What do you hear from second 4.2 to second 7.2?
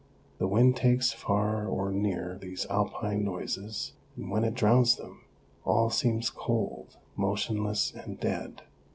when it drowns them, all seems cold,